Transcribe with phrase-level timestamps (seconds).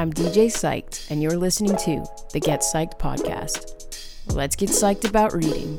[0.00, 4.32] I'm DJ Psyched, and you're listening to the Get Psyched podcast.
[4.32, 5.76] Let's get psyched about reading.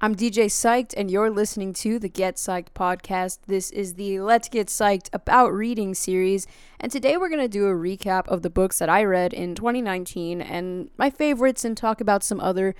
[0.00, 3.38] I'm DJ Psyched, and you're listening to the Get Psyched podcast.
[3.48, 6.46] This is the Let's Get Psyched About Reading series,
[6.78, 9.56] and today we're going to do a recap of the books that I read in
[9.56, 12.76] 2019 and my favorites, and talk about some other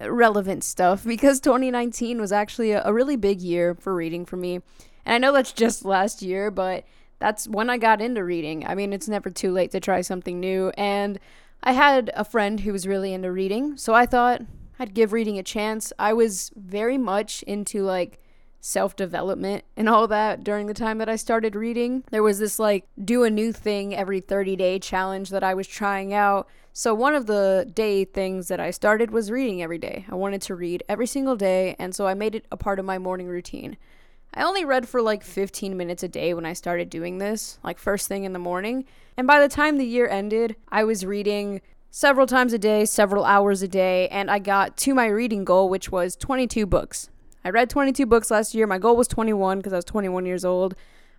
[0.00, 4.60] relevant stuff because 2019 was actually a, a really big year for reading for me.
[5.04, 6.84] And I know that's just last year, but
[7.18, 8.66] that's when I got into reading.
[8.66, 10.72] I mean, it's never too late to try something new.
[10.76, 11.18] And
[11.62, 14.42] I had a friend who was really into reading, so I thought
[14.78, 15.92] I'd give reading a chance.
[15.98, 18.18] I was very much into like
[18.60, 22.04] self development and all that during the time that I started reading.
[22.10, 25.66] There was this like do a new thing every 30 day challenge that I was
[25.66, 26.48] trying out.
[26.72, 30.06] So, one of the day things that I started was reading every day.
[30.08, 32.84] I wanted to read every single day, and so I made it a part of
[32.84, 33.76] my morning routine.
[34.34, 37.78] I only read for like 15 minutes a day when I started doing this, like
[37.78, 38.86] first thing in the morning.
[39.16, 43.24] And by the time the year ended, I was reading several times a day, several
[43.24, 47.10] hours a day, and I got to my reading goal, which was 22 books.
[47.44, 48.66] I read 22 books last year.
[48.66, 50.74] My goal was 21 because I was 21 years old,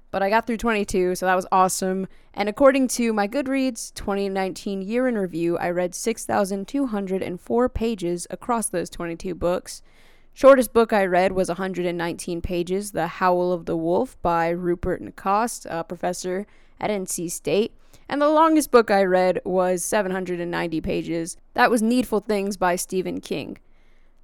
[0.09, 2.07] but I got through 22, so that was awesome.
[2.33, 8.89] And according to my Goodreads 2019 year in review, I read 6,204 pages across those
[8.89, 9.83] 22 books.
[10.35, 15.67] Shortest book I read was 119 pages, The Howl of the Wolf by Rupert Nacoste,
[15.69, 16.47] a professor
[16.81, 17.73] at NC State.
[18.09, 21.37] And the longest book I read was 790 pages.
[21.53, 23.59] That was Needful Things by Stephen King.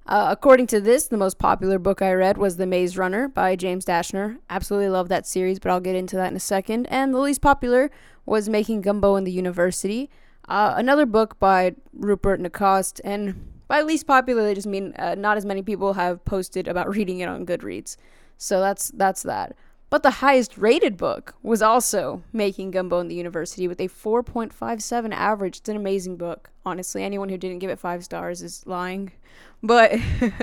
[0.04, 3.54] Uh, according to this, the most popular book I read was The Maze Runner by
[3.54, 4.38] James Dashner.
[4.50, 6.86] Absolutely love that series, but I'll get into that in a second.
[6.86, 7.88] And the least popular
[8.26, 10.10] was Making Gumbo in the University,
[10.48, 15.36] uh, another book by Rupert Nacoste, and by least popular, they just mean uh, not
[15.36, 17.96] as many people have posted about reading it on Goodreads.
[18.36, 19.54] So that's that's that.
[19.90, 25.12] But the highest rated book was also Making Gumbo in the University with a 4.57
[25.12, 25.58] average.
[25.58, 26.50] It's an amazing book.
[26.66, 29.12] Honestly, anyone who didn't give it five stars is lying.
[29.62, 29.92] But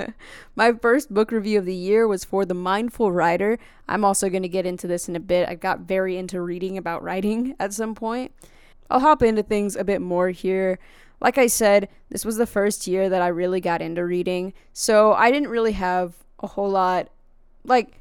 [0.54, 3.58] my first book review of the year was for The Mindful Writer.
[3.88, 5.48] I'm also going to get into this in a bit.
[5.48, 8.32] I got very into reading about writing at some point.
[8.88, 10.78] I'll hop into things a bit more here.
[11.20, 15.12] Like I said, this was the first year that I really got into reading, so
[15.12, 17.08] I didn't really have a whole lot
[17.64, 18.00] like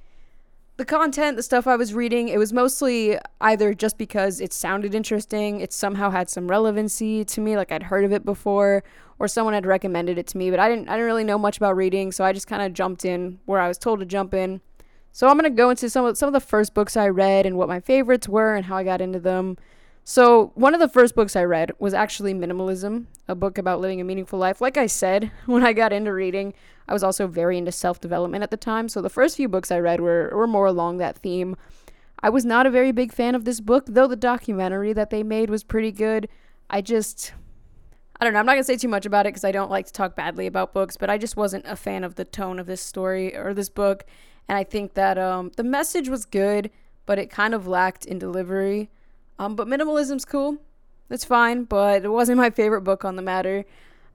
[0.78, 4.94] the content, the stuff I was reading, it was mostly either just because it sounded
[4.94, 8.83] interesting, it somehow had some relevancy to me, like I'd heard of it before,
[9.17, 11.57] or someone had recommended it to me, but I didn't I didn't really know much
[11.57, 14.35] about reading, so I just kind of jumped in where I was told to jump
[14.35, 14.61] in.
[15.11, 17.47] So I'm going to go into some of some of the first books I read
[17.47, 19.57] and what my favorites were and how I got into them.
[20.09, 24.00] So, one of the first books I read was actually Minimalism, a book about living
[24.00, 24.62] a meaningful life.
[24.62, 26.53] Like I said, when I got into reading,
[26.88, 28.88] I was also very into self development at the time.
[28.88, 31.57] So, the first few books I read were, were more along that theme.
[32.22, 35.23] I was not a very big fan of this book, though the documentary that they
[35.23, 36.29] made was pretty good.
[36.69, 37.34] I just.
[38.18, 38.39] I don't know.
[38.39, 40.47] I'm not to say too much about it because I don't like to talk badly
[40.47, 43.53] about books, but I just wasn't a fan of the tone of this story or
[43.53, 44.06] this book.
[44.47, 46.72] And I think that um, the message was good,
[47.06, 48.89] but it kind of lacked in delivery.
[49.39, 50.57] Um, but minimalism's cool.
[51.09, 53.65] It's fine, but it wasn't my favorite book on the matter.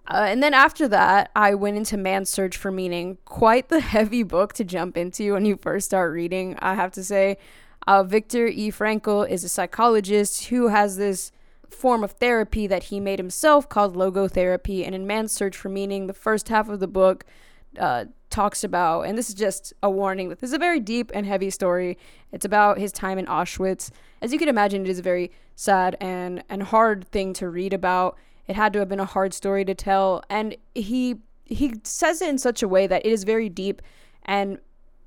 [0.07, 3.19] Uh, and then after that, I went into Man's Search for Meaning.
[3.25, 7.05] Quite the heavy book to jump into when you first start reading, I have to
[7.05, 7.39] say.
[7.87, 8.71] Uh, Viktor E.
[8.71, 11.33] Frankl is a psychologist who has this
[11.69, 14.85] form of therapy that he made himself called logotherapy.
[14.85, 17.25] And in Man's Search for Meaning, the first half of the book
[17.79, 21.25] uh, talks about, and this is just a warning, this is a very deep and
[21.25, 21.97] heavy story.
[22.33, 23.91] It's about his time in Auschwitz.
[24.21, 27.73] As you can imagine, it is a very sad and, and hard thing to read
[27.73, 28.19] about.
[28.49, 30.25] It had to have been a hard story to tell.
[30.29, 33.83] And he he says it in such a way that it is very deep
[34.25, 34.59] and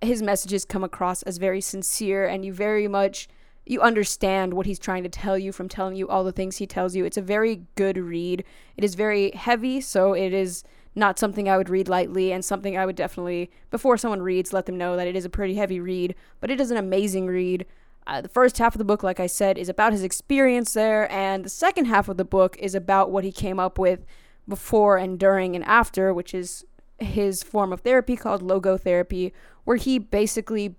[0.02, 3.28] his messages come across as very sincere and you very much
[3.66, 6.68] you understand what he's trying to tell you from telling you all the things he
[6.68, 7.04] tells you.
[7.04, 8.44] It's a very good read.
[8.78, 10.64] It is very heavy, so it is
[10.96, 14.66] not something I would read lightly and something I would definitely, before someone reads, let
[14.66, 17.66] them know that it is a pretty heavy read, but it is an amazing read.
[18.08, 21.12] Uh, the first half of the book, like I said, is about his experience there,
[21.12, 24.06] and the second half of the book is about what he came up with
[24.48, 26.66] before and during and after, which is
[27.00, 29.32] his form of therapy called logotherapy,
[29.64, 30.76] where he basically.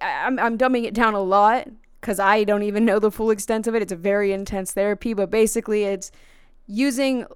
[0.00, 1.68] I'm, I'm dumbing it down a lot
[2.00, 3.82] because I don't even know the full extent of it.
[3.82, 6.10] It's a very intense therapy, but basically, it's
[6.66, 7.26] using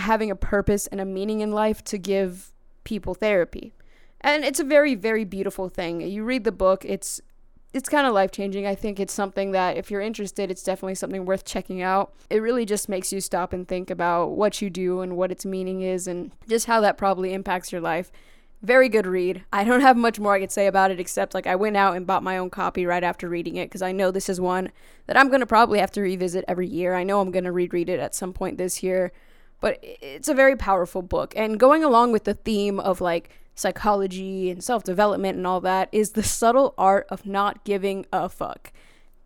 [0.00, 2.52] having a purpose and a meaning in life to give
[2.84, 3.72] people therapy.
[4.20, 6.00] And it's a very very beautiful thing.
[6.00, 7.20] You read the book, it's
[7.72, 8.66] it's kind of life changing.
[8.66, 12.12] I think it's something that if you're interested, it's definitely something worth checking out.
[12.28, 15.46] It really just makes you stop and think about what you do and what its
[15.46, 18.10] meaning is and just how that probably impacts your life.
[18.62, 19.44] very good read.
[19.52, 21.96] I don't have much more I could say about it except like I went out
[21.96, 24.70] and bought my own copy right after reading it because I know this is one
[25.06, 26.94] that I'm going to probably have to revisit every year.
[26.94, 29.12] I know I'm going to reread it at some point this year,
[29.60, 31.32] but it's a very powerful book.
[31.36, 35.88] And going along with the theme of like psychology and self development and all that
[35.92, 38.72] is the subtle art of not giving a fuck.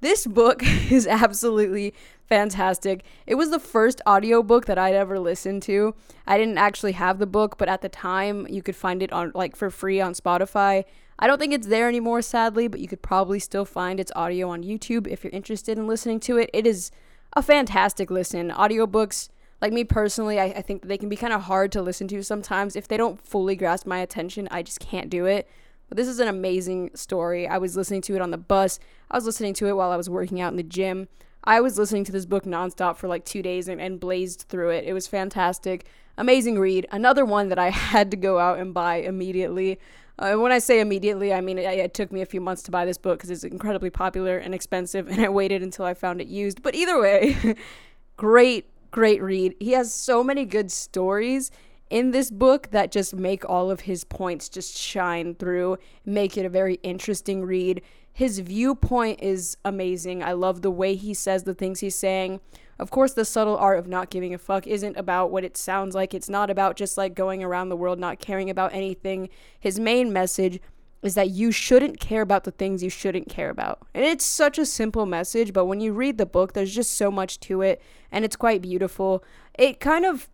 [0.01, 1.95] This book is absolutely
[2.27, 3.05] fantastic.
[3.27, 5.95] It was the first audiobook that I'd ever listened to.
[6.27, 9.33] I didn't actually have the book, but at the time you could find it on
[9.35, 10.85] like for free on Spotify.
[11.19, 14.49] I don't think it's there anymore sadly, but you could probably still find its audio
[14.51, 16.51] on YouTube if you're interested in listening to it.
[16.53, 16.91] It is
[17.35, 18.51] a fantastic listen.
[18.51, 19.29] Audiobooks
[19.61, 22.23] like me personally, I, I think they can be kind of hard to listen to
[22.23, 22.77] sometimes.
[22.77, 25.49] If they don't fully grasp my attention, I just can't do it.
[25.89, 27.47] But this is an amazing story.
[27.47, 28.79] I was listening to it on the bus.
[29.11, 31.09] I was listening to it while I was working out in the gym.
[31.45, 34.71] I was listening to this book nonstop for like two days and, and blazed through
[34.71, 34.85] it.
[34.85, 35.87] It was fantastic.
[36.17, 36.87] Amazing read.
[36.91, 39.79] Another one that I had to go out and buy immediately.
[40.19, 42.71] Uh, when I say immediately, I mean it, it, took me a few months to
[42.71, 46.21] buy this book because it's incredibly popular and expensive, and I waited until I found
[46.21, 46.63] it used.
[46.63, 47.57] But either way,
[48.17, 49.57] great great read.
[49.59, 51.51] He has so many good stories
[51.91, 56.47] in this book that just make all of his points just shine through, make it
[56.47, 57.83] a very interesting read.
[58.13, 60.23] His viewpoint is amazing.
[60.23, 62.39] I love the way he says the things he's saying.
[62.79, 65.97] Of course, the subtle art of not giving a fuck isn't about what it sounds
[65.97, 66.15] like.
[66.15, 69.29] It's not about just like going around the world not caring about anything.
[69.59, 70.61] His main message
[71.05, 73.87] is that you shouldn't care about the things you shouldn't care about.
[73.93, 77.11] And it's such a simple message, but when you read the book, there's just so
[77.11, 79.23] much to it, and it's quite beautiful.
[79.53, 80.29] It kind of,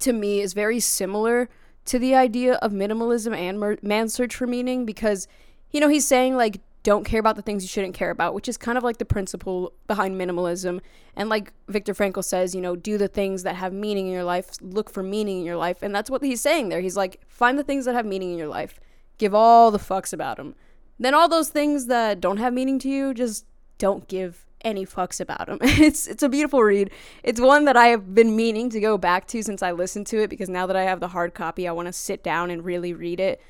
[0.00, 1.48] to me, is very similar
[1.86, 5.26] to the idea of minimalism and mer- search for meaning because,
[5.70, 8.48] you know, he's saying, like, don't care about the things you shouldn't care about, which
[8.48, 10.80] is kind of like the principle behind minimalism.
[11.16, 14.22] And like Viktor Frankl says, you know, do the things that have meaning in your
[14.22, 15.82] life, look for meaning in your life.
[15.82, 16.80] And that's what he's saying there.
[16.80, 18.78] He's like, find the things that have meaning in your life
[19.18, 20.54] give all the fucks about them.
[20.98, 23.44] Then all those things that don't have meaning to you, just
[23.78, 25.58] don't give any fucks about them.
[25.62, 26.90] it's it's a beautiful read.
[27.22, 30.22] It's one that I have been meaning to go back to since I listened to
[30.22, 32.64] it because now that I have the hard copy, I want to sit down and
[32.64, 33.40] really read it.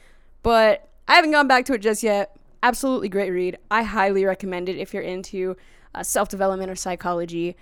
[0.43, 2.37] But I haven't gone back to it just yet.
[2.63, 3.59] Absolutely great read.
[3.71, 5.57] I highly recommend it if you're into
[5.95, 7.57] uh, self development or psychology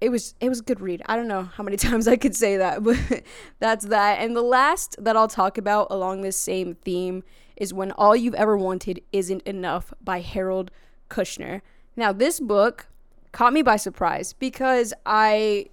[0.00, 1.02] it was it was a good read.
[1.06, 2.98] I don't know how many times I could say that, but
[3.58, 4.20] that's that.
[4.20, 7.22] And the last that I'll talk about along this same theme
[7.56, 10.70] is When All You've Ever Wanted Isn't Enough by Harold
[11.10, 11.62] Kushner.
[11.96, 12.88] Now, this book
[13.32, 15.66] caught me by surprise because I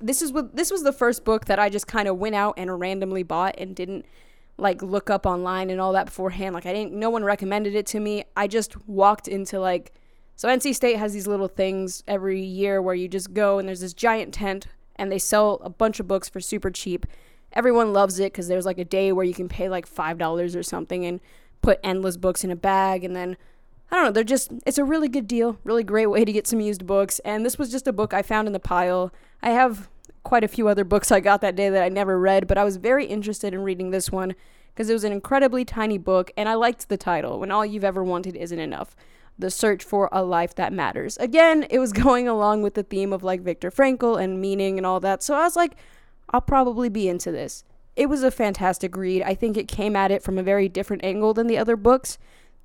[0.00, 2.54] this is what this was the first book that I just kind of went out
[2.56, 4.04] and randomly bought and didn't
[4.56, 6.54] like look up online and all that beforehand.
[6.54, 8.24] Like I didn't no one recommended it to me.
[8.36, 9.92] I just walked into like
[10.36, 13.80] so NC State has these little things every year where you just go and there's
[13.80, 14.66] this giant tent
[14.96, 17.06] and they sell a bunch of books for super cheap.
[17.54, 20.54] Everyone loves it because there's like a day where you can pay like five dollars
[20.54, 21.20] or something and
[21.62, 23.36] put endless books in a bag and then
[23.90, 26.46] I don't know, they're just it's a really good deal, really great way to get
[26.46, 27.20] some used books.
[27.20, 29.12] And this was just a book I found in the pile.
[29.42, 29.88] I have
[30.24, 32.64] quite a few other books I got that day that I never read, but I
[32.64, 34.34] was very interested in reading this one
[34.74, 37.84] because it was an incredibly tiny book and I liked the title, When All You've
[37.84, 38.96] Ever Wanted Isn't Enough
[39.38, 41.16] the search for a life that matters.
[41.18, 44.86] Again, it was going along with the theme of like Viktor Frankl and meaning and
[44.86, 45.22] all that.
[45.22, 45.76] So I was like,
[46.30, 47.64] I'll probably be into this.
[47.96, 49.22] It was a fantastic read.
[49.22, 52.18] I think it came at it from a very different angle than the other books.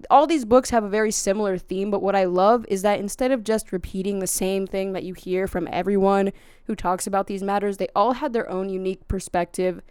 [0.09, 3.31] All these books have a very similar theme, but what I love is that instead
[3.31, 6.31] of just repeating the same thing that you hear from everyone
[6.65, 9.81] who talks about these matters, they all had their own unique perspective,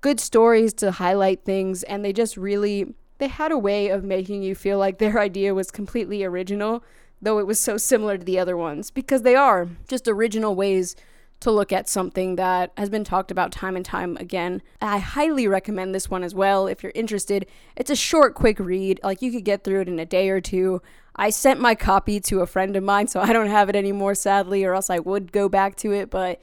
[0.00, 4.42] good stories to highlight things, and they just really they had a way of making
[4.42, 6.84] you feel like their idea was completely original,
[7.20, 10.94] though it was so similar to the other ones, because they are just original ways
[11.40, 14.62] to look at something that has been talked about time and time again.
[14.80, 17.46] I highly recommend this one as well if you're interested.
[17.76, 20.40] It's a short, quick read, like you could get through it in a day or
[20.40, 20.80] two.
[21.14, 24.14] I sent my copy to a friend of mine, so I don't have it anymore,
[24.14, 26.40] sadly, or else I would go back to it, but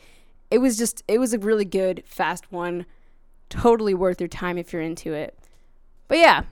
[0.49, 2.85] it was just, it was a really good, fast one.
[3.49, 5.37] Totally worth your time if you're into it.
[6.07, 6.43] But yeah,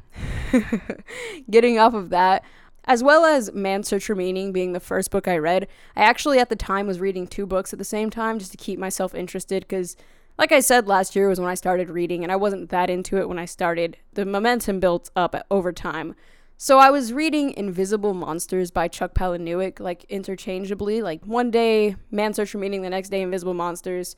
[1.49, 2.43] getting off of that,
[2.91, 6.39] as well as Man's Search for Meaning being the first book I read, I actually
[6.39, 9.15] at the time was reading two books at the same time just to keep myself
[9.15, 9.95] interested because,
[10.37, 13.15] like I said, last year was when I started reading and I wasn't that into
[13.17, 13.95] it when I started.
[14.11, 16.15] The momentum built up over time.
[16.57, 21.01] So I was reading Invisible Monsters by Chuck Palahniuk, like interchangeably.
[21.01, 24.17] Like one day, Man's Search for Meaning, the next day, Invisible Monsters.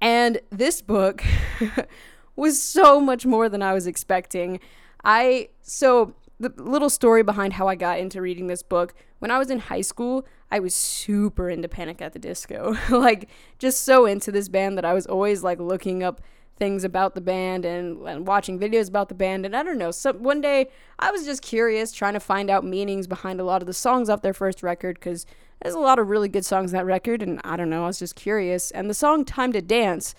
[0.00, 1.22] And this book
[2.34, 4.58] was so much more than I was expecting.
[5.04, 8.94] I so the little story behind how I got into reading this book.
[9.18, 12.76] When I was in high school, I was super into Panic at the Disco.
[12.90, 16.20] like just so into this band that I was always like looking up
[16.56, 19.44] things about the band and, and watching videos about the band.
[19.44, 22.64] And I don't know, so one day I was just curious, trying to find out
[22.64, 25.26] meanings behind a lot of the songs off their first record because
[25.62, 27.22] there's a lot of really good songs on that record.
[27.22, 28.70] And I don't know, I was just curious.
[28.70, 30.14] And the song Time to Dance,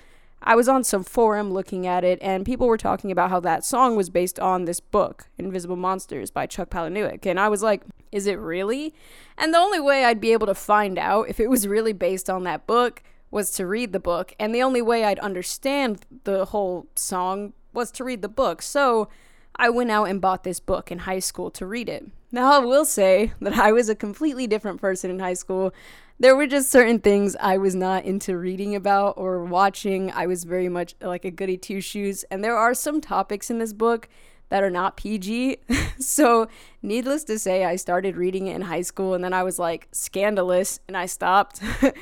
[0.47, 3.65] I was on some forum looking at it, and people were talking about how that
[3.65, 7.25] song was based on this book, Invisible Monsters by Chuck Palahniuk.
[7.25, 8.93] And I was like, is it really?
[9.37, 12.29] And the only way I'd be able to find out if it was really based
[12.29, 16.45] on that book was to read the book, and the only way I'd understand the
[16.45, 18.61] whole song was to read the book.
[18.61, 19.09] So
[19.55, 22.05] I went out and bought this book in high school to read it.
[22.31, 25.73] Now, I will say that I was a completely different person in high school.
[26.17, 30.11] There were just certain things I was not into reading about or watching.
[30.11, 33.59] I was very much like a goody two shoes, and there are some topics in
[33.59, 34.07] this book
[34.49, 35.57] that are not PG.
[35.99, 36.47] so,
[36.81, 39.87] needless to say, I started reading it in high school and then I was like,
[39.91, 41.61] scandalous, and I stopped.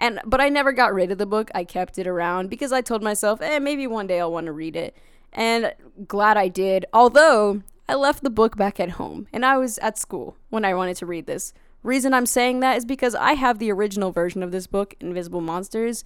[0.00, 1.50] And but I never got rid of the book.
[1.54, 4.52] I kept it around because I told myself, "Eh, maybe one day I'll want to
[4.52, 4.96] read it."
[5.30, 5.74] And
[6.08, 6.86] glad I did.
[6.92, 10.72] Although I left the book back at home and I was at school when I
[10.72, 11.52] wanted to read this.
[11.82, 15.40] Reason I'm saying that is because I have the original version of this book, Invisible
[15.40, 16.04] Monsters,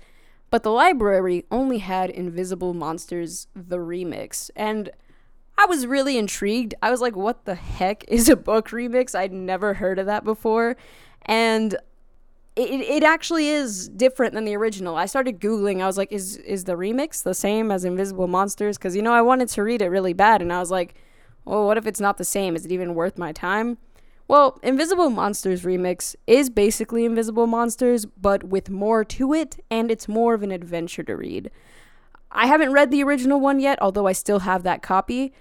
[0.51, 4.51] but the library only had Invisible Monsters the remix.
[4.55, 4.91] And
[5.59, 6.75] I was really intrigued.
[6.83, 9.15] I was like, what the heck is a book remix?
[9.15, 10.77] I'd never heard of that before.
[11.23, 11.77] And
[12.57, 14.95] it, it actually is different than the original.
[14.95, 15.83] I started googling.
[15.83, 18.79] I was like, is is the remix the same as Invisible Monsters?
[18.79, 20.95] Because you know I wanted to read it really bad, and I was like,
[21.45, 22.55] well, what if it's not the same?
[22.55, 23.79] Is it even worth my time?
[24.27, 30.09] Well, Invisible Monsters remix is basically Invisible Monsters, but with more to it, and it's
[30.09, 31.51] more of an adventure to read.
[32.33, 35.33] I haven't read the original one yet, although I still have that copy,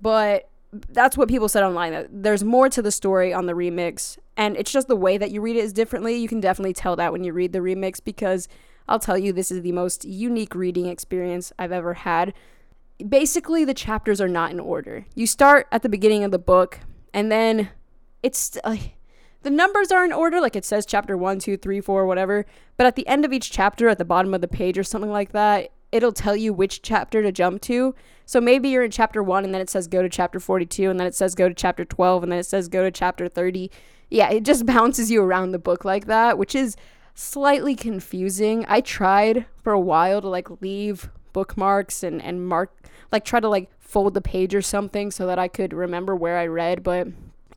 [0.00, 1.92] but that's what people said online.
[1.92, 5.30] That there's more to the story on the remix, and it's just the way that
[5.30, 6.16] you read it is differently.
[6.16, 8.48] You can definitely tell that when you read the remix because
[8.88, 12.32] I'll tell you, this is the most unique reading experience I've ever had.
[13.06, 15.06] Basically, the chapters are not in order.
[15.14, 16.80] You start at the beginning of the book,
[17.12, 17.68] and then
[18.22, 18.76] it's uh,
[19.42, 22.44] the numbers are in order, like it says chapter one, two, three, four, whatever.
[22.76, 25.10] But at the end of each chapter, at the bottom of the page or something
[25.10, 27.94] like that, it'll tell you which chapter to jump to.
[28.26, 31.00] So maybe you're in chapter 1 and then it says go to chapter 42 and
[31.00, 33.70] then it says go to chapter 12 and then it says go to chapter 30.
[34.08, 36.76] Yeah, it just bounces you around the book like that, which is
[37.14, 38.64] slightly confusing.
[38.68, 42.72] I tried for a while to like leave bookmarks and and mark
[43.12, 46.38] like try to like fold the page or something so that I could remember where
[46.38, 47.08] I read, but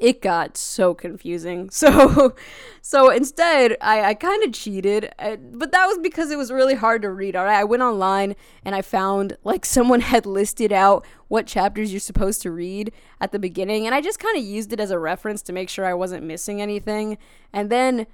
[0.03, 1.69] it got so confusing.
[1.83, 2.36] So,
[2.81, 6.75] so instead, I, I kind of cheated, uh, but that was because it was really
[6.75, 7.36] hard to read.
[7.36, 11.91] All right, I went online and I found like someone had listed out what chapters
[11.91, 12.91] you're supposed to read
[13.22, 15.69] at the beginning, and I just kind of used it as a reference to make
[15.69, 17.17] sure I wasn't missing anything.
[17.51, 18.07] And then,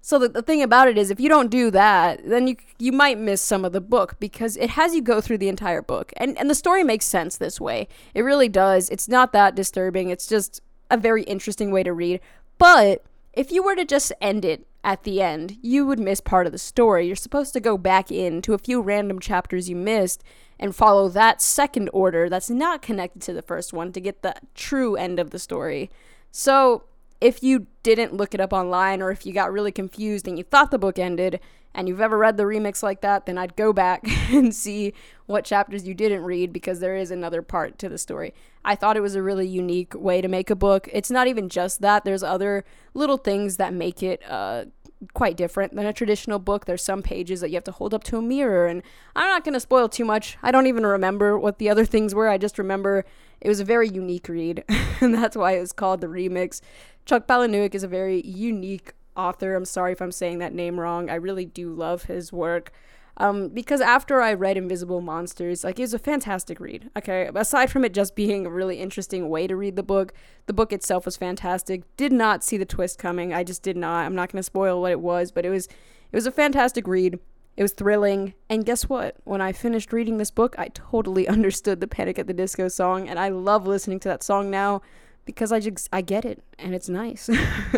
[0.00, 2.92] so the, the thing about it is, if you don't do that, then you you
[2.92, 6.12] might miss some of the book because it has you go through the entire book,
[6.16, 7.88] and and the story makes sense this way.
[8.14, 8.88] It really does.
[8.90, 10.10] It's not that disturbing.
[10.10, 10.60] It's just
[10.90, 12.20] a very interesting way to read.
[12.58, 16.46] But if you were to just end it at the end, you would miss part
[16.46, 17.06] of the story.
[17.06, 20.22] You're supposed to go back into a few random chapters you missed
[20.58, 24.34] and follow that second order that's not connected to the first one to get the
[24.54, 25.90] true end of the story.
[26.30, 26.84] So,
[27.24, 30.44] if you didn't look it up online or if you got really confused and you
[30.44, 31.40] thought the book ended
[31.74, 34.92] and you've ever read the remix like that, then I'd go back and see
[35.24, 38.34] what chapters you didn't read because there is another part to the story.
[38.62, 40.86] I thought it was a really unique way to make a book.
[40.92, 42.62] It's not even just that, there's other
[42.92, 44.66] little things that make it uh,
[45.12, 46.64] quite different than a traditional book.
[46.64, 48.82] There's some pages that you have to hold up to a mirror, and
[49.16, 50.36] I'm not going to spoil too much.
[50.42, 52.28] I don't even remember what the other things were.
[52.28, 53.04] I just remember
[53.40, 54.64] it was a very unique read,
[55.00, 56.60] and that's why it was called the remix.
[57.04, 59.54] Chuck Palahniuk is a very unique author.
[59.54, 61.10] I'm sorry if I'm saying that name wrong.
[61.10, 62.72] I really do love his work.
[63.16, 66.90] Um, because after I read Invisible Monsters, like it was a fantastic read.
[66.96, 70.12] Okay, aside from it just being a really interesting way to read the book,
[70.46, 71.84] the book itself was fantastic.
[71.96, 73.32] Did not see the twist coming.
[73.32, 74.04] I just did not.
[74.04, 76.88] I'm not going to spoil what it was, but it was it was a fantastic
[76.88, 77.20] read.
[77.56, 78.34] It was thrilling.
[78.48, 79.16] And guess what?
[79.22, 83.08] When I finished reading this book, I totally understood the Panic at the Disco song,
[83.08, 84.82] and I love listening to that song now
[85.24, 87.28] because I just I get it and it's nice.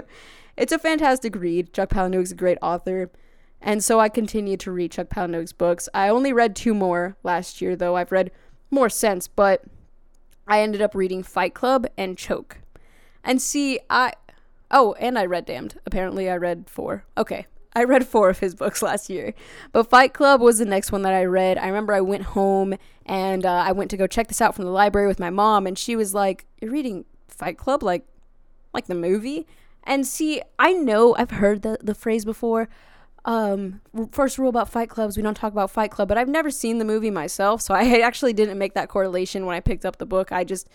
[0.56, 1.72] it's a fantastic read.
[1.72, 3.10] Chuck Palahniuk's a great author.
[3.60, 5.88] And so I continue to read Chuck Palahniuk's books.
[5.94, 7.96] I only read two more last year, though.
[7.96, 8.30] I've read
[8.70, 9.64] more since, but
[10.46, 12.58] I ended up reading Fight Club and Choke.
[13.24, 14.12] And see, I.
[14.70, 15.78] Oh, and I read Damned.
[15.86, 17.04] Apparently, I read four.
[17.16, 17.46] Okay.
[17.74, 19.34] I read four of his books last year.
[19.72, 21.58] But Fight Club was the next one that I read.
[21.58, 22.74] I remember I went home
[23.04, 25.66] and uh, I went to go check this out from the library with my mom,
[25.66, 27.04] and she was like, You're reading
[27.36, 27.82] Fight Club?
[27.82, 28.06] Like,
[28.74, 29.46] like the movie?
[29.84, 32.68] And see, I know I've heard the, the phrase before,
[33.26, 33.80] um,
[34.12, 36.78] first rule about fight clubs we don't talk about fight club but i've never seen
[36.78, 40.06] the movie myself so i actually didn't make that correlation when i picked up the
[40.06, 40.68] book i just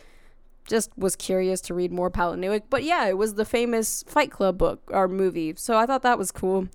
[0.67, 4.57] just was curious to read more palahniuk but yeah it was the famous fight club
[4.57, 6.67] book or movie so i thought that was cool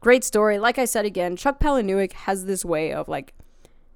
[0.00, 3.32] great story like i said again chuck palahniuk has this way of like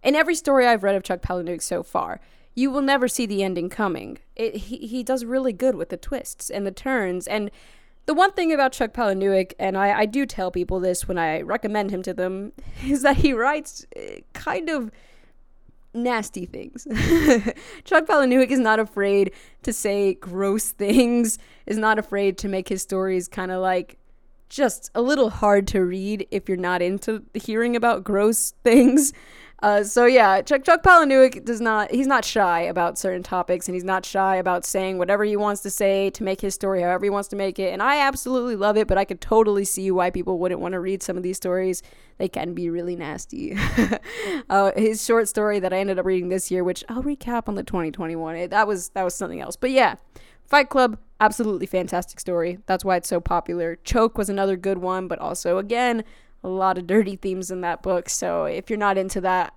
[0.02, 2.20] in every story i've read of chuck palahniuk so far
[2.58, 5.96] you will never see the ending coming it, he, he does really good with the
[5.96, 7.50] twists and the turns and
[8.08, 11.42] the one thing about Chuck Palahniuk, and I, I do tell people this when I
[11.42, 12.54] recommend him to them,
[12.86, 14.90] is that he writes eh, kind of
[15.92, 16.86] nasty things.
[17.84, 22.80] Chuck Palahniuk is not afraid to say gross things, is not afraid to make his
[22.80, 23.98] stories kind of like
[24.48, 29.12] just a little hard to read if you're not into hearing about gross things.
[29.60, 33.74] Uh, so yeah, Chuck Chuck Palahniuk does not he's not shy about certain topics and
[33.74, 37.06] he's not shy about saying whatever he wants to say to make his story however
[37.06, 37.72] he wants to make it.
[37.72, 40.80] And I absolutely love it, but I could totally see why people wouldn't want to
[40.80, 41.82] read some of these stories.
[42.18, 43.56] They can be really nasty.
[44.50, 47.56] uh, his short story that I ended up reading this year, which I'll recap on
[47.56, 48.36] the 2021.
[48.36, 49.56] It, that was that was something else.
[49.56, 49.96] But yeah,
[50.44, 52.58] Fight Club, absolutely fantastic story.
[52.66, 53.76] That's why it's so popular.
[53.82, 56.04] Choke was another good one, but also again
[56.42, 58.08] a lot of dirty themes in that book.
[58.08, 59.54] So if you're not into that,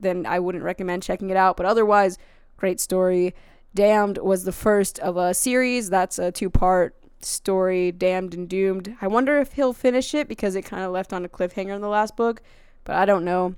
[0.00, 1.56] then I wouldn't recommend checking it out.
[1.56, 2.18] But otherwise,
[2.56, 3.34] great story.
[3.74, 5.90] Damned was the first of a series.
[5.90, 8.96] That's a two part story, Damned and Doomed.
[9.00, 11.80] I wonder if he'll finish it because it kind of left on a cliffhanger in
[11.80, 12.42] the last book,
[12.84, 13.54] but I don't know.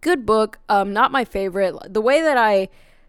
[0.00, 0.58] Good book.
[0.68, 1.74] Um, not my favorite.
[1.92, 2.68] The way that I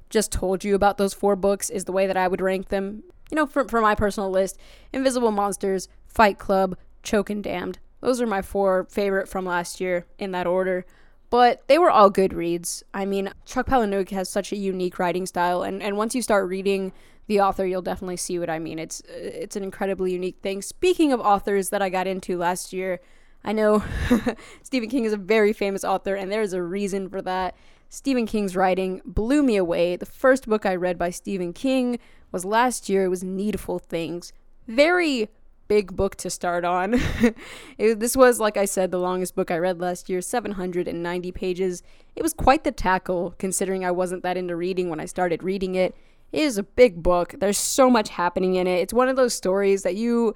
[0.09, 3.03] just told you about those four books is the way that I would rank them.
[3.31, 4.57] You know, for, for my personal list
[4.93, 7.79] Invisible Monsters, Fight Club, Choke and Damned.
[8.05, 10.85] Those are my four favorite from last year in that order.
[11.31, 12.83] But they were all good reads.
[12.93, 16.47] I mean, Chuck Palahniuk has such a unique writing style, and, and once you start
[16.47, 16.93] reading
[17.25, 18.77] the author, you'll definitely see what I mean.
[18.77, 20.61] It's it's an incredibly unique thing.
[20.61, 22.99] Speaking of authors that I got into last year,
[23.43, 23.83] I know
[24.63, 27.55] Stephen King is a very famous author, and there's a reason for that.
[27.89, 29.95] Stephen King's writing blew me away.
[29.95, 31.97] The first book I read by Stephen King
[32.31, 33.05] was last year.
[33.05, 34.31] It was Needful Things.
[34.67, 35.29] Very
[35.67, 36.93] big book to start on.
[37.77, 41.83] it, this was, like I said, the longest book I read last year, 790 pages.
[42.15, 45.75] It was quite the tackle, considering I wasn't that into reading when I started reading
[45.75, 45.95] it.
[46.31, 47.35] It is a big book.
[47.39, 48.79] There's so much happening in it.
[48.79, 50.35] It's one of those stories that you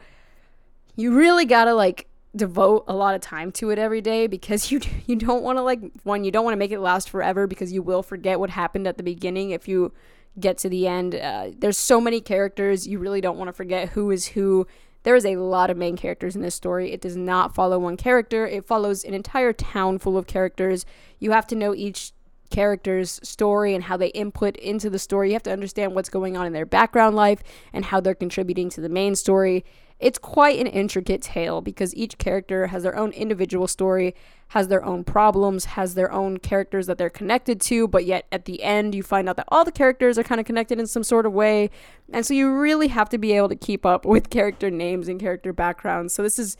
[0.95, 4.79] you really gotta like devote a lot of time to it every day because you
[5.07, 7.71] you don't want to like one you don't want to make it last forever because
[7.71, 9.91] you will forget what happened at the beginning if you
[10.39, 11.15] get to the end.
[11.15, 14.67] Uh, there's so many characters you really don't want to forget who is who
[15.09, 16.91] there is a lot of main characters in this story.
[16.91, 20.85] It does not follow one character, it follows an entire town full of characters.
[21.17, 22.11] You have to know each
[22.51, 25.29] character's story and how they input into the story.
[25.29, 27.41] You have to understand what's going on in their background life
[27.73, 29.65] and how they're contributing to the main story.
[29.99, 34.15] It's quite an intricate tale because each character has their own individual story,
[34.49, 38.45] has their own problems, has their own characters that they're connected to, but yet at
[38.45, 41.03] the end you find out that all the characters are kind of connected in some
[41.03, 41.69] sort of way.
[42.13, 45.19] And so you really have to be able to keep up with character names and
[45.19, 46.13] character backgrounds.
[46.13, 46.55] So this is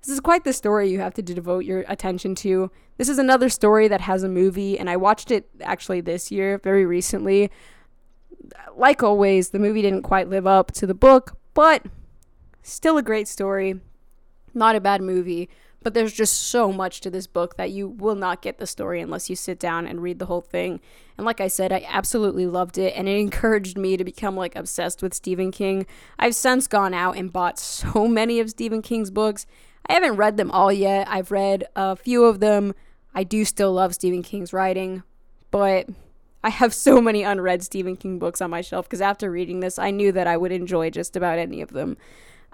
[0.00, 2.70] this is quite the story you have to devote your attention to.
[2.98, 6.58] This is another story that has a movie, and I watched it actually this year,
[6.58, 7.50] very recently.
[8.76, 11.86] Like always, the movie didn't quite live up to the book, but
[12.66, 13.78] Still a great story.
[14.54, 15.50] Not a bad movie,
[15.82, 19.02] but there's just so much to this book that you will not get the story
[19.02, 20.80] unless you sit down and read the whole thing.
[21.18, 24.56] And like I said, I absolutely loved it and it encouraged me to become like
[24.56, 25.84] obsessed with Stephen King.
[26.18, 29.44] I've since gone out and bought so many of Stephen King's books.
[29.86, 31.06] I haven't read them all yet.
[31.10, 32.74] I've read a few of them.
[33.14, 35.02] I do still love Stephen King's writing,
[35.50, 35.86] but
[36.42, 39.78] I have so many unread Stephen King books on my shelf because after reading this,
[39.78, 41.98] I knew that I would enjoy just about any of them.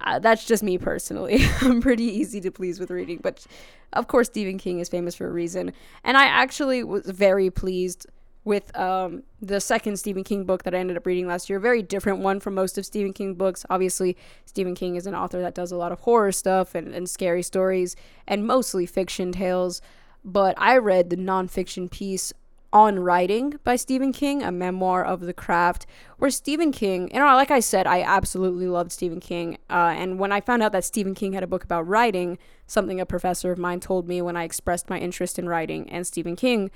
[0.01, 1.45] Uh, that's just me personally.
[1.61, 3.47] I'm pretty easy to please with reading, but
[3.93, 5.73] of course, Stephen King is famous for a reason.
[6.05, 8.07] And I actually was very pleased
[8.45, 11.61] with um, the second Stephen King book that I ended up reading last year.
[11.61, 13.67] Very different one from most of Stephen King books.
[13.69, 17.09] Obviously, Stephen King is an author that does a lot of horror stuff and, and
[17.09, 19.83] scary stories and mostly fiction tales.
[20.25, 22.33] But I read the nonfiction piece
[22.73, 25.87] on Writing by Stephen King, a memoir of the craft,
[26.19, 29.59] where Stephen King, you know, like I said, I absolutely loved Stephen King.
[29.69, 33.01] Uh, and when I found out that Stephen King had a book about writing, something
[33.01, 36.37] a professor of mine told me when I expressed my interest in writing and Stephen
[36.37, 36.71] King,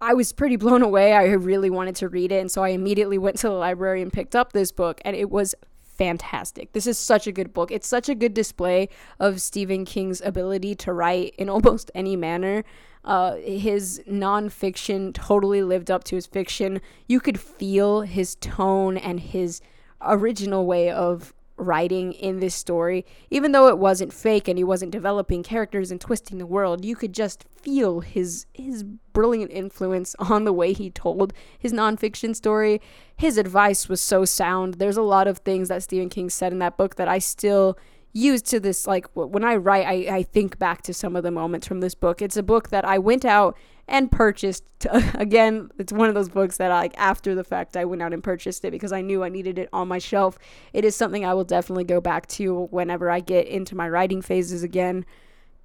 [0.00, 1.12] I was pretty blown away.
[1.12, 2.40] I really wanted to read it.
[2.40, 5.30] And so I immediately went to the library and picked up this book, and it
[5.30, 5.54] was
[6.00, 6.72] fantastic.
[6.72, 7.70] This is such a good book.
[7.70, 8.88] It's such a good display
[9.18, 12.64] of Stephen King's ability to write in almost any manner.
[13.04, 16.80] Uh, his nonfiction totally lived up to his fiction.
[17.06, 19.60] You could feel his tone and his
[20.00, 23.04] original way of writing in this story.
[23.30, 26.96] Even though it wasn't fake and he wasn't developing characters and twisting the world, you
[26.96, 32.80] could just feel his his brilliant influence on the way he told his nonfiction story.
[33.16, 34.74] His advice was so sound.
[34.74, 37.76] There's a lot of things that Stephen King said in that book that I still
[38.12, 41.30] use to this like when I write I, I think back to some of the
[41.30, 42.20] moments from this book.
[42.20, 43.56] It's a book that I went out
[43.90, 47.76] and purchased to, again it's one of those books that I, like after the fact
[47.76, 50.38] i went out and purchased it because i knew i needed it on my shelf.
[50.72, 54.22] It is something i will definitely go back to whenever i get into my writing
[54.22, 55.04] phases again.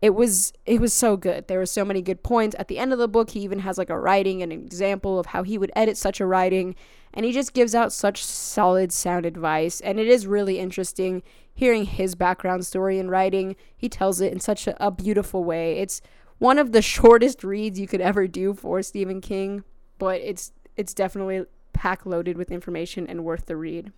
[0.01, 1.47] It was it was so good.
[1.47, 2.55] There were so many good points.
[2.59, 5.27] At the end of the book he even has like a writing an example of
[5.27, 6.75] how he would edit such a writing
[7.13, 11.23] and he just gives out such solid sound advice and it is really interesting
[11.55, 15.79] hearing his background story in writing he tells it in such a, a beautiful way
[15.79, 16.01] it's
[16.37, 19.63] one of the shortest reads you could ever do for Stephen King,
[19.97, 23.91] but it's it's definitely pack loaded with information and worth the read.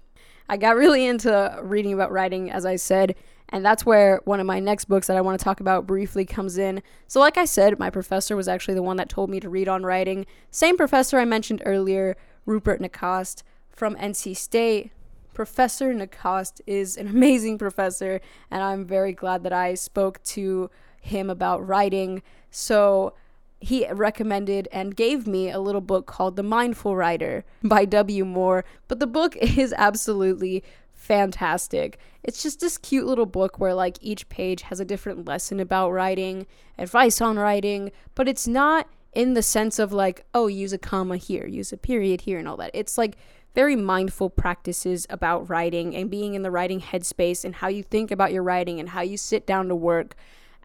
[0.49, 3.15] I got really into reading about writing, as I said,
[3.49, 6.25] and that's where one of my next books that I want to talk about briefly
[6.25, 6.81] comes in.
[7.07, 9.67] So, like I said, my professor was actually the one that told me to read
[9.67, 10.25] on writing.
[10.51, 12.15] Same professor I mentioned earlier,
[12.45, 14.91] Rupert Nacoste from NC State.
[15.37, 18.19] Professor Nacoste is an amazing professor,
[18.49, 22.23] and I'm very glad that I spoke to him about writing.
[22.49, 23.13] So
[23.59, 28.25] he recommended and gave me a little book called The Mindful Writer by W.
[28.25, 28.65] Moore.
[28.87, 30.63] But the book is absolutely
[30.95, 31.99] fantastic.
[32.23, 35.91] It's just this cute little book where, like, each page has a different lesson about
[35.91, 36.47] writing,
[36.79, 41.17] advice on writing, but it's not in the sense of, like, oh, use a comma
[41.17, 42.71] here, use a period here, and all that.
[42.73, 43.17] It's like
[43.57, 48.11] very mindful practices about writing and being in the writing headspace and how you think
[48.11, 50.15] about your writing and how you sit down to work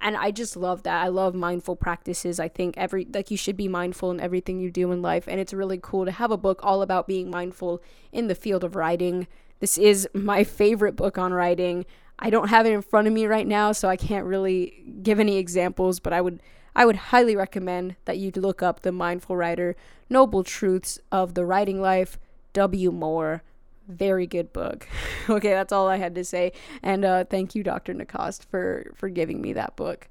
[0.02, 1.02] and I just love that.
[1.02, 2.38] I love mindful practices.
[2.38, 5.40] I think every like you should be mindful in everything you do in life and
[5.40, 8.76] it's really cool to have a book all about being mindful in the field of
[8.76, 9.26] writing.
[9.61, 11.87] This is my favorite book on writing.
[12.18, 15.18] I don't have it in front of me right now, so I can't really give
[15.18, 16.42] any examples, but I would
[16.76, 19.76] I would highly recommend that you look up The Mindful Writer:
[20.11, 22.18] Noble Truths of the Writing Life,
[22.53, 22.91] W.
[22.91, 23.43] Moore
[23.88, 24.88] very good book.
[25.29, 26.53] okay, that's all I had to say.
[26.83, 27.95] And uh, thank you, Dr.
[27.95, 30.09] Nacoste, for for giving me that book.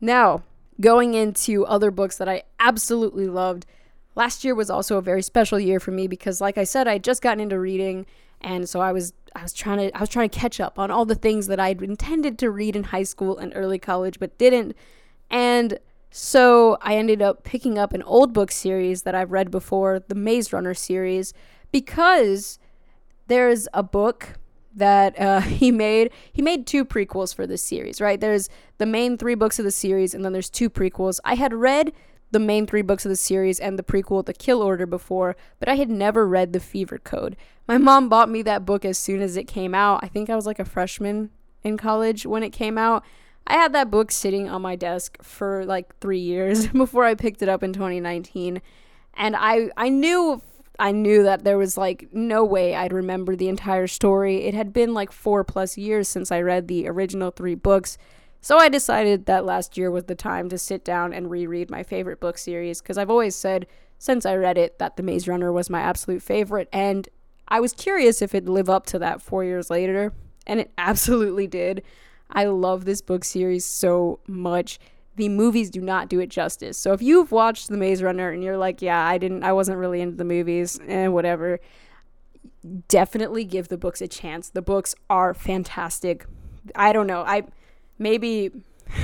[0.00, 0.42] Now,
[0.80, 3.66] going into other books that I absolutely loved.
[4.14, 6.94] Last year was also a very special year for me because, like I said, I
[6.94, 8.06] had just gotten into reading,
[8.40, 10.90] and so I was I was trying to I was trying to catch up on
[10.90, 14.18] all the things that I had intended to read in high school and early college,
[14.18, 14.76] but didn't.
[15.30, 15.78] And
[16.10, 20.14] so I ended up picking up an old book series that I've read before, the
[20.14, 21.32] Maze Runner series,
[21.72, 22.58] because
[23.26, 24.38] there's a book
[24.74, 26.10] that uh, he made.
[26.32, 28.20] He made two prequels for this series, right?
[28.20, 31.18] There's the main three books of the series, and then there's two prequels.
[31.24, 31.92] I had read
[32.30, 35.68] the main three books of the series and the prequel, The Kill Order, before, but
[35.68, 37.36] I had never read The Fever Code.
[37.68, 40.00] My mom bought me that book as soon as it came out.
[40.02, 41.30] I think I was like a freshman
[41.62, 43.04] in college when it came out.
[43.46, 47.42] I had that book sitting on my desk for like three years before I picked
[47.42, 48.62] it up in 2019.
[49.14, 50.40] And I, I knew
[50.82, 54.46] I knew that there was like no way I'd remember the entire story.
[54.46, 57.96] It had been like four plus years since I read the original three books.
[58.40, 61.84] So I decided that last year was the time to sit down and reread my
[61.84, 63.68] favorite book series because I've always said
[64.00, 66.68] since I read it that The Maze Runner was my absolute favorite.
[66.72, 67.08] And
[67.46, 70.12] I was curious if it'd live up to that four years later.
[70.48, 71.84] And it absolutely did.
[72.28, 74.80] I love this book series so much
[75.16, 76.78] the movies do not do it justice.
[76.78, 79.78] So if you've watched The Maze Runner and you're like, yeah, I didn't, I wasn't
[79.78, 81.60] really into the movies and eh, whatever,
[82.88, 84.48] definitely give the books a chance.
[84.48, 86.26] The books are fantastic.
[86.74, 87.22] I don't know.
[87.22, 87.42] I
[87.98, 88.50] maybe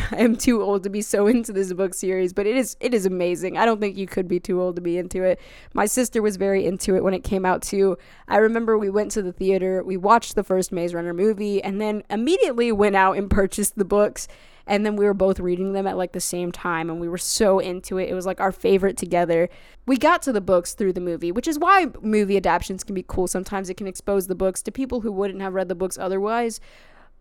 [0.13, 3.07] I'm too old to be so into this book series, but it is it is
[3.07, 3.57] amazing.
[3.57, 5.41] I don't think you could be too old to be into it.
[5.75, 7.99] My sister was very into it when it came out too.
[8.27, 11.81] I remember we went to the theater, we watched the first Maze Runner movie, and
[11.81, 14.29] then immediately went out and purchased the books
[14.69, 17.19] and then we were both reading them at like the same time and we were
[17.19, 18.11] so into it.
[18.11, 19.49] It was like our favorite together.
[19.87, 23.05] We got to the books through the movie, which is why movie adaptations can be
[23.07, 23.27] cool.
[23.27, 26.61] Sometimes it can expose the books to people who wouldn't have read the books otherwise.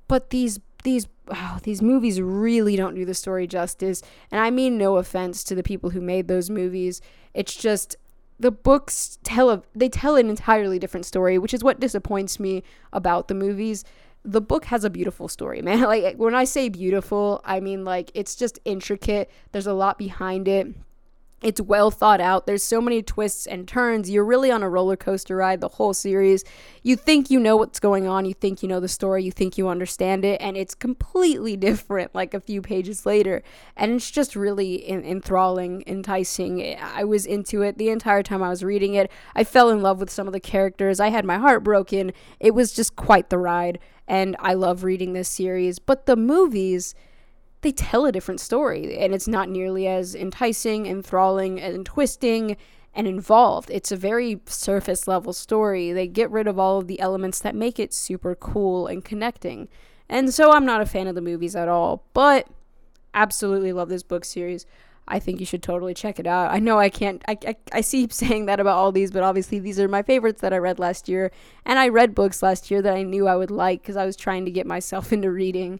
[0.09, 4.01] But these these oh, these movies really don't do the story justice.
[4.31, 7.01] And I mean no offense to the people who made those movies.
[7.33, 7.97] It's just
[8.39, 12.63] the books tell a they tell an entirely different story, which is what disappoints me
[12.93, 13.83] about the movies
[14.23, 15.81] the book has a beautiful story, man.
[15.81, 19.29] Like when I say beautiful, I mean like it's just intricate.
[19.51, 20.67] There's a lot behind it.
[21.39, 22.47] It's well thought out.
[22.47, 24.09] There's so many twists and turns.
[24.09, 26.43] You're really on a roller coaster ride the whole series.
[26.81, 28.25] You think you know what's going on.
[28.25, 29.23] You think you know the story.
[29.23, 30.41] You think you understand it.
[30.41, 33.43] And it's completely different like a few pages later.
[33.75, 36.75] And it's just really enthralling, enticing.
[36.79, 39.11] I was into it the entire time I was reading it.
[39.35, 40.99] I fell in love with some of the characters.
[40.99, 42.13] I had my heart broken.
[42.39, 45.79] It was just quite the ride and I love reading this series.
[45.79, 46.95] But the movies,
[47.61, 52.57] they tell a different story, and it's not nearly as enticing, enthralling, and twisting
[52.93, 53.69] and involved.
[53.71, 55.91] It's a very surface level story.
[55.91, 59.67] They get rid of all of the elements that make it super cool and connecting.
[60.09, 62.47] And so I'm not a fan of the movies at all, but
[63.13, 64.65] absolutely love this book series.
[65.07, 66.51] I think you should totally check it out.
[66.51, 69.59] I know I can't, I, I, I see saying that about all these, but obviously
[69.59, 71.31] these are my favorites that I read last year.
[71.65, 74.15] And I read books last year that I knew I would like because I was
[74.15, 75.79] trying to get myself into reading.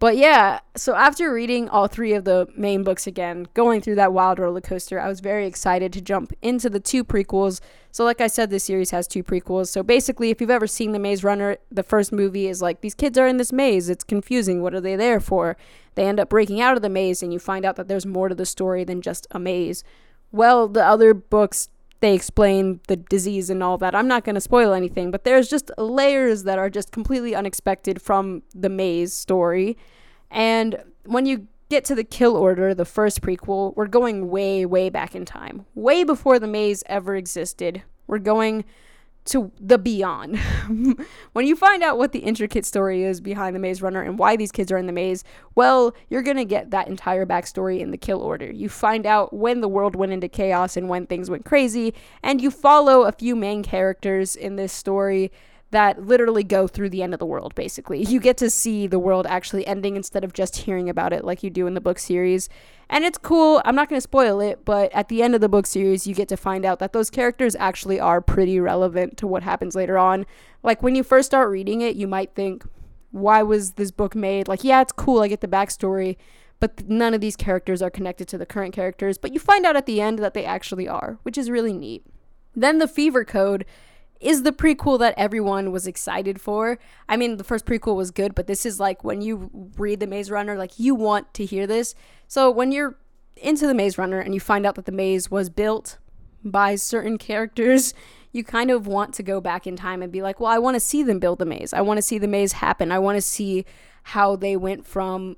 [0.00, 4.12] But yeah, so after reading all three of the main books again, going through that
[4.12, 7.60] wild roller coaster, I was very excited to jump into the two prequels.
[7.90, 9.68] So, like I said, this series has two prequels.
[9.68, 12.94] So, basically, if you've ever seen The Maze Runner, the first movie is like these
[12.94, 13.88] kids are in this maze.
[13.88, 14.62] It's confusing.
[14.62, 15.56] What are they there for?
[15.96, 18.28] They end up breaking out of the maze, and you find out that there's more
[18.28, 19.82] to the story than just a maze.
[20.30, 23.94] Well, the other books they explain the disease and all that.
[23.94, 28.00] I'm not going to spoil anything, but there's just layers that are just completely unexpected
[28.00, 29.76] from the maze story.
[30.30, 34.88] And when you get to the kill order, the first prequel, we're going way, way
[34.90, 35.66] back in time.
[35.74, 37.82] Way before the maze ever existed.
[38.06, 38.64] We're going
[39.28, 40.38] to the beyond.
[41.32, 44.36] when you find out what the intricate story is behind the Maze Runner and why
[44.36, 47.90] these kids are in the maze, well, you're going to get that entire backstory in
[47.90, 48.50] the kill order.
[48.50, 52.40] You find out when the world went into chaos and when things went crazy, and
[52.40, 55.30] you follow a few main characters in this story
[55.70, 58.02] that literally go through the end of the world, basically.
[58.02, 61.42] You get to see the world actually ending instead of just hearing about it like
[61.42, 62.48] you do in the book series.
[62.88, 63.60] And it's cool.
[63.66, 66.14] I'm not going to spoil it, but at the end of the book series, you
[66.14, 69.98] get to find out that those characters actually are pretty relevant to what happens later
[69.98, 70.24] on.
[70.62, 72.64] Like when you first start reading it, you might think,
[73.10, 74.48] why was this book made?
[74.48, 75.20] Like, yeah, it's cool.
[75.20, 76.16] I get the backstory.
[76.60, 79.18] But none of these characters are connected to the current characters.
[79.18, 82.04] But you find out at the end that they actually are, which is really neat.
[82.56, 83.64] Then the Fever Code
[84.20, 86.78] is the prequel that everyone was excited for.
[87.08, 90.06] I mean, the first prequel was good, but this is like when you read The
[90.06, 91.94] Maze Runner, like you want to hear this.
[92.26, 92.96] So when you're
[93.36, 95.98] into The Maze Runner and you find out that the maze was built
[96.44, 97.94] by certain characters,
[98.32, 100.74] you kind of want to go back in time and be like, well, I want
[100.74, 101.72] to see them build the maze.
[101.72, 102.92] I want to see the maze happen.
[102.92, 103.64] I want to see
[104.04, 105.36] how they went from,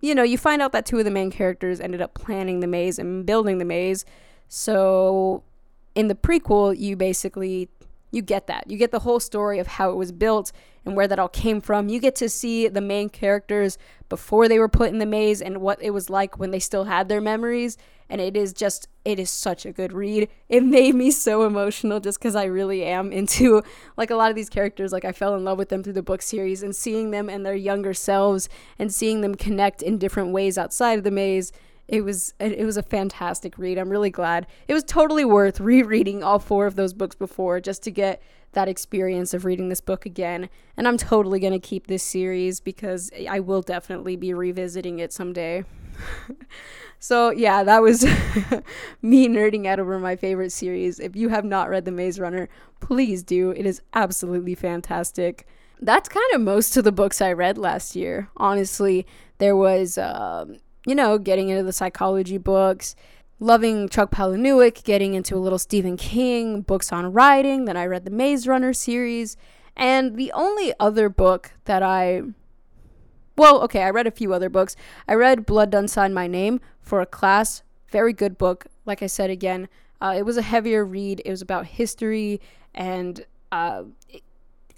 [0.00, 2.66] you know, you find out that two of the main characters ended up planning the
[2.66, 4.04] maze and building the maze.
[4.48, 5.42] So
[5.94, 7.68] in the prequel, you basically
[8.16, 8.68] you get that.
[8.68, 10.50] You get the whole story of how it was built
[10.84, 11.88] and where that all came from.
[11.88, 13.76] You get to see the main characters
[14.08, 16.84] before they were put in the maze and what it was like when they still
[16.84, 17.76] had their memories.
[18.08, 20.28] And it is just, it is such a good read.
[20.48, 23.62] It made me so emotional just because I really am into
[23.96, 24.92] like a lot of these characters.
[24.92, 27.44] Like I fell in love with them through the book series and seeing them and
[27.44, 28.48] their younger selves
[28.78, 31.50] and seeing them connect in different ways outside of the maze
[31.88, 33.78] it was it was a fantastic read.
[33.78, 34.46] I'm really glad.
[34.66, 38.20] It was totally worth rereading all four of those books before just to get
[38.56, 40.48] that experience of reading this book again.
[40.76, 45.12] And I'm totally going to keep this series because I will definitely be revisiting it
[45.12, 45.64] someday.
[46.98, 48.04] so, yeah, that was
[49.02, 50.98] me nerding out over my favorite series.
[50.98, 52.48] If you have not read The Maze Runner,
[52.80, 53.50] please do.
[53.50, 55.46] It is absolutely fantastic.
[55.80, 58.30] That's kind of most of the books I read last year.
[58.38, 62.94] Honestly, there was um, you know, getting into the psychology books,
[63.40, 67.66] loving Chuck Palahniuk, getting into a little Stephen King, books on writing.
[67.66, 69.36] Then I read the Maze Runner series.
[69.76, 72.22] And the only other book that I.
[73.36, 74.74] Well, okay, I read a few other books.
[75.06, 77.62] I read Blood Done Sign My Name for a class.
[77.90, 78.66] Very good book.
[78.86, 79.68] Like I said again,
[80.00, 81.20] uh, it was a heavier read.
[81.24, 82.40] It was about history
[82.74, 83.82] and uh,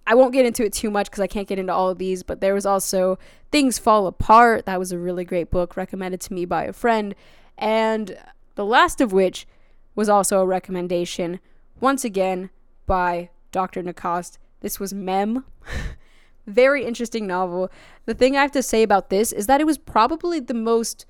[0.08, 2.22] I won't get into it too much because I can't get into all of these,
[2.22, 3.18] but there was also
[3.52, 4.64] Things Fall Apart.
[4.64, 7.14] That was a really great book recommended to me by a friend.
[7.58, 8.16] And
[8.54, 9.46] the last of which
[9.94, 11.40] was also a recommendation,
[11.78, 12.48] once again,
[12.86, 13.82] by Dr.
[13.82, 14.38] Nacoste.
[14.60, 15.44] This was Mem.
[16.46, 17.70] Very interesting novel.
[18.06, 21.04] The thing I have to say about this is that it was probably the most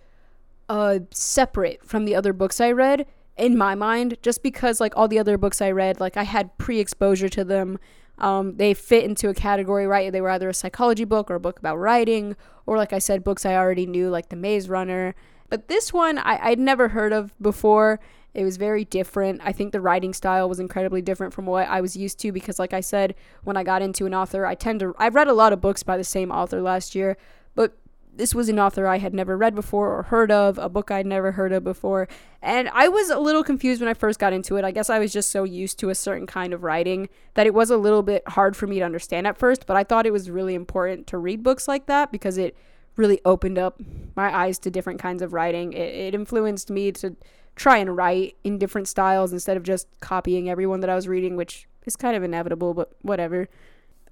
[0.68, 3.06] uh, separate from the other books I read
[3.36, 6.58] in my mind, just because, like, all the other books I read, like, I had
[6.58, 7.78] pre exposure to them.
[8.18, 10.12] Um, they fit into a category, right?
[10.12, 13.24] They were either a psychology book or a book about writing, or like I said,
[13.24, 15.14] books I already knew, like The Maze Runner.
[15.48, 18.00] But this one I, I'd never heard of before.
[18.34, 19.40] It was very different.
[19.42, 22.58] I think the writing style was incredibly different from what I was used to because,
[22.58, 24.94] like I said, when I got into an author, I tend to.
[24.98, 27.16] I've read a lot of books by the same author last year,
[27.54, 27.76] but
[28.18, 31.06] this was an author I had never read before or heard of, a book I'd
[31.06, 32.08] never heard of before.
[32.42, 34.64] And I was a little confused when I first got into it.
[34.64, 37.54] I guess I was just so used to a certain kind of writing that it
[37.54, 40.12] was a little bit hard for me to understand at first, but I thought it
[40.12, 42.56] was really important to read books like that because it
[42.96, 43.80] really opened up
[44.16, 45.72] my eyes to different kinds of writing.
[45.72, 47.16] It, it influenced me to
[47.54, 51.36] try and write in different styles instead of just copying everyone that I was reading,
[51.36, 53.48] which is kind of inevitable, but whatever.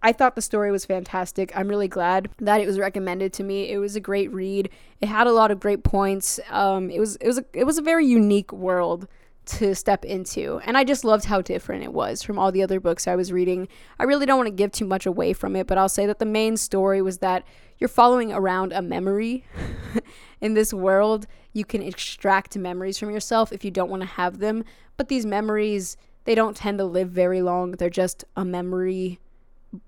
[0.07, 1.51] I thought the story was fantastic.
[1.57, 3.73] I'm really glad that it was recommended to me.
[3.73, 4.71] It was a great read.
[5.01, 6.39] It had a lot of great points.
[6.49, 9.09] Um, it was it was a, it was a very unique world
[9.47, 10.61] to step into.
[10.65, 13.33] And I just loved how different it was from all the other books I was
[13.33, 13.67] reading.
[13.99, 16.21] I really don't want to give too much away from it, but I'll say that
[16.21, 17.45] the main story was that
[17.79, 19.45] you're following around a memory
[20.41, 21.27] in this world.
[21.53, 24.63] You can extract memories from yourself if you don't want to have them,
[24.97, 27.73] but these memories, they don't tend to live very long.
[27.73, 29.19] They're just a memory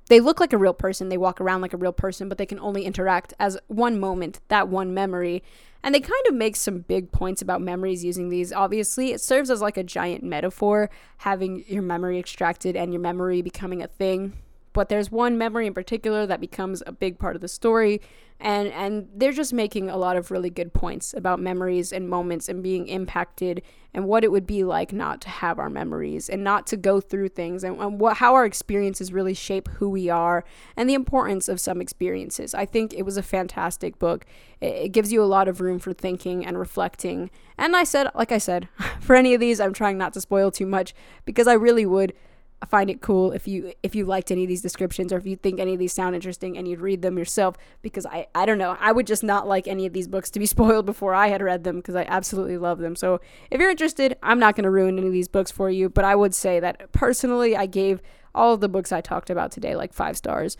[0.09, 2.47] they look like a real person, they walk around like a real person, but they
[2.47, 5.43] can only interact as one moment, that one memory.
[5.83, 8.53] And they kind of make some big points about memories using these.
[8.53, 13.43] Obviously, it serves as like a giant metaphor, having your memory extracted and your memory
[13.43, 14.33] becoming a thing.
[14.73, 18.01] But there's one memory in particular that becomes a big part of the story
[18.41, 22.49] and and they're just making a lot of really good points about memories and moments
[22.49, 23.63] and being impacted
[23.95, 27.01] and what it would be like not to have our memories and not to go
[27.01, 30.45] through things and, and what how our experiences really shape who we are
[30.77, 32.55] and the importance of some experiences.
[32.55, 34.27] I think it was a fantastic book.
[34.61, 37.31] It, it gives you a lot of room for thinking and reflecting.
[37.57, 38.69] And i said like i said
[39.01, 42.15] for any of these i'm trying not to spoil too much because i really would
[42.67, 45.37] find it cool if you if you liked any of these descriptions or if you
[45.37, 48.59] think any of these sound interesting and you'd read them yourself because I I don't
[48.59, 51.29] know I would just not like any of these books to be spoiled before I
[51.29, 52.97] had read them because I absolutely love them.
[52.97, 55.89] So if you're interested, I'm not going to ruin any of these books for you,
[55.89, 58.03] but I would say that personally I gave
[58.35, 60.57] all of the books I talked about today like 5 stars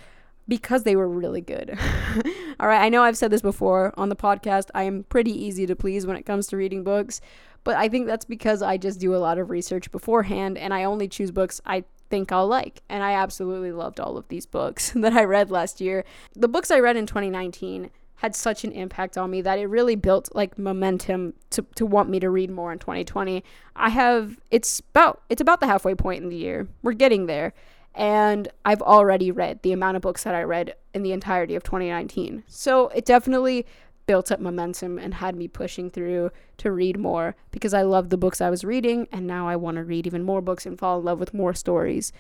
[0.49, 1.79] because they were really good.
[2.61, 4.71] all right, I know I've said this before on the podcast.
[4.75, 7.21] I am pretty easy to please when it comes to reading books,
[7.69, 10.85] but I think that's because I just do a lot of research beforehand and I
[10.85, 12.83] only choose books I think I'll like.
[12.89, 16.07] And I absolutely loved all of these books that I read last year.
[16.35, 19.97] The books I read in 2019 had such an impact on me that it really
[19.97, 23.45] built like momentum to, to want me to read more in 2020.
[23.77, 26.69] I have it's about it's about the halfway point in the year.
[26.83, 27.53] We're getting there.
[27.95, 31.65] And I've already read the amount of books that I read in the entirety of
[31.65, 32.45] 2019.
[32.47, 33.67] So it definitely
[34.09, 38.17] built up momentum and had me pushing through to read more because I loved the
[38.17, 40.99] books I was reading and now I want to read even more books and fall
[40.99, 42.11] in love with more stories.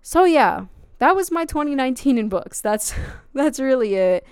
[0.00, 0.66] So yeah,
[0.98, 2.60] that was my 2019 in books.
[2.60, 2.94] That's
[3.34, 4.24] that's really it.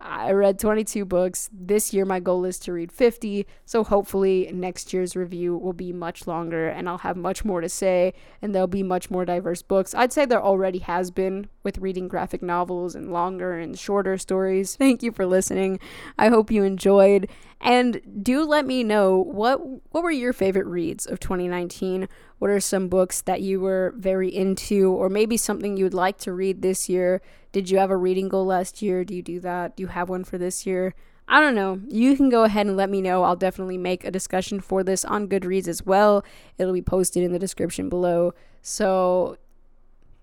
[0.00, 1.48] I read 22 books.
[1.52, 3.46] This year, my goal is to read 50.
[3.64, 7.68] So, hopefully, next year's review will be much longer and I'll have much more to
[7.68, 9.94] say and there'll be much more diverse books.
[9.94, 14.76] I'd say there already has been with reading graphic novels and longer and shorter stories.
[14.76, 15.78] Thank you for listening.
[16.18, 17.28] I hope you enjoyed.
[17.60, 19.60] And do let me know what
[19.92, 22.08] what were your favorite reads of 2019?
[22.38, 26.18] What are some books that you were very into or maybe something you would like
[26.18, 27.22] to read this year?
[27.52, 29.04] Did you have a reading goal last year?
[29.04, 29.76] Do you do that?
[29.76, 30.94] Do you have one for this year?
[31.28, 31.80] I don't know.
[31.88, 33.22] You can go ahead and let me know.
[33.22, 36.24] I'll definitely make a discussion for this on Goodreads as well.
[36.58, 38.34] It'll be posted in the description below.
[38.60, 39.36] So,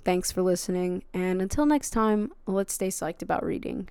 [0.10, 1.04] thanks for listening.
[1.14, 3.90] And until next time, let's stay psyched about reading.